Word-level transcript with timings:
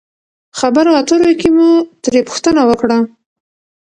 خبرو 0.59 0.91
اترو 0.99 1.29
کښې 1.39 1.49
مو 1.57 1.69
ترې 2.03 2.21
پوښتنه 2.27 2.61
وکړه 2.69 2.97